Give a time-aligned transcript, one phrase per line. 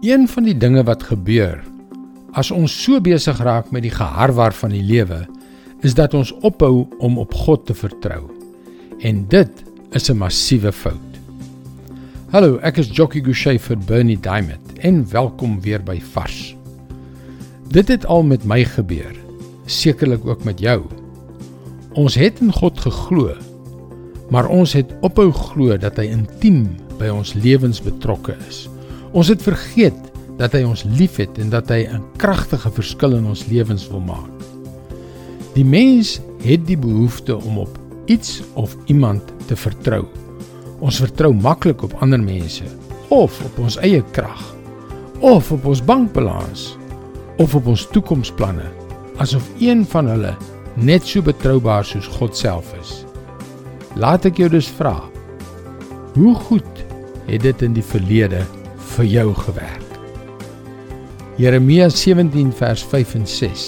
[0.00, 1.58] Een van die dinge wat gebeur
[2.38, 5.24] as ons so besig raak met die geharwar van die lewe,
[5.82, 8.28] is dat ons ophou om op God te vertrou.
[9.02, 11.18] En dit is 'n massiewe fout.
[12.30, 16.54] Hallo, ek is Jockey Gouchee vir Bernie Diamond en welkom weer by Vars.
[17.68, 19.16] Dit het al met my gebeur,
[19.66, 20.82] sekerlik ook met jou.
[21.92, 23.34] Ons het in God geglo,
[24.30, 28.68] maar ons het ophou glo dat hy intiem by ons lewens betrokke is.
[29.12, 29.96] Ons het vergeet
[30.38, 34.30] dat hy ons liefhet en dat hy 'n kragtige verskil in ons lewens wil maak.
[35.54, 40.04] Die mens het die behoefte om op iets of iemand te vertrou.
[40.80, 42.64] Ons vertrou maklik op ander mense
[43.08, 44.54] of op ons eie krag
[45.20, 46.76] of op ons bankbalans
[47.38, 48.68] of op ons toekomsplanne
[49.16, 50.36] asof een van hulle
[50.76, 53.04] net so betroubaar soos God self is.
[53.96, 55.02] Laat ek jou dus vra.
[56.14, 56.84] Hoe goed
[57.26, 58.44] het dit in die verlede
[58.98, 59.90] vir jou gewerk.
[61.38, 63.66] Jeremia 17 vers 5 en 6.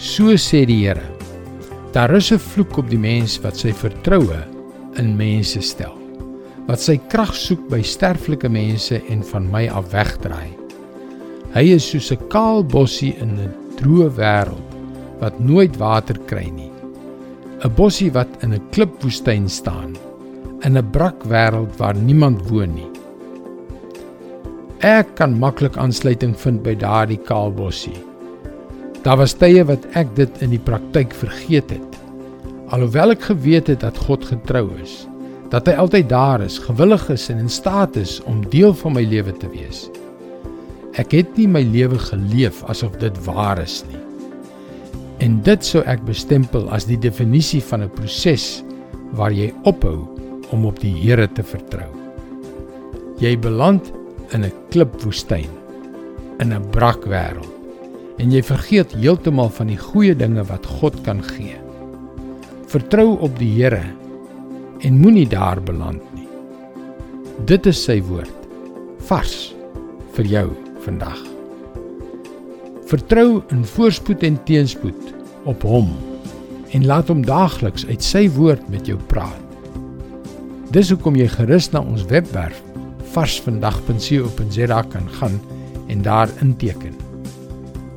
[0.00, 1.04] So sê die Here:
[1.92, 4.40] Daar is 'n vloek op die mens wat sy vertroue
[4.96, 5.92] in mense stel,
[6.66, 10.56] wat sy krag soek by sterflike mense en van my af wegdraai.
[11.54, 14.70] Hy is soos 'n kaal bossie in 'n droë wêreld
[15.20, 16.72] wat nooit water kry nie.
[17.62, 19.96] 'n Bossie wat in 'n klipwoestyn staan,
[20.64, 23.03] in 'n brak wêreld waar niemand woon nie.
[24.84, 27.96] Ek kan maklik aansluiting vind by daardie kaalbossie.
[29.00, 31.96] Daar was tye wat ek dit in die praktyk vergeet het.
[32.68, 35.06] Alhoewel ek geweet het dat God getrou is,
[35.48, 39.06] dat hy altyd daar is, gewillig is en in staat is om deel van my
[39.08, 39.86] lewe te wees.
[41.00, 44.04] Ek het nie my lewe geleef asof dit waar is nie.
[45.24, 48.60] En dit sou ek bestempel as die definisie van 'n proses
[49.16, 50.04] waar jy ophou
[50.52, 51.88] om op die Here te vertrou.
[53.16, 54.03] Jy beland
[54.34, 55.50] in 'n klipwoestyn
[56.42, 57.54] in 'n brak wêreld
[58.18, 61.58] en jy vergeet heeltemal van die goeie dinge wat God kan gee.
[62.70, 63.82] Vertrou op die Here
[64.80, 66.28] en moenie daar beland nie.
[67.46, 68.48] Dit is sy woord
[69.08, 69.54] vars
[70.14, 70.48] vir jou
[70.84, 71.20] vandag.
[72.86, 75.14] Vertrou in voorspoed en teenspoed
[75.44, 75.90] op hom
[76.70, 79.40] en laat hom daagliks uit sy woord met jou praat.
[80.70, 82.62] Dis hoekom jy gerus na ons webwerf
[83.14, 85.40] varsvandag.co.za kan gaan
[85.86, 86.94] en daar inteken.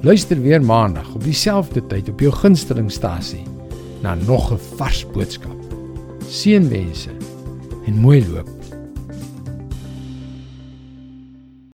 [0.00, 3.42] Luister weer maandag op dieselfde tyd op jou gunstelingstasie
[4.02, 5.58] na nog 'n vars boodskap.
[6.28, 7.10] Seënwense
[7.86, 8.59] en mooi loop.